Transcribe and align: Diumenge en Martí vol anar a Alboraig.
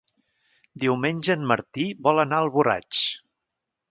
Diumenge 0.83 1.35
en 1.39 1.43
Martí 1.51 1.85
vol 2.09 2.23
anar 2.25 2.39
a 2.41 2.45
Alboraig. 2.47 3.05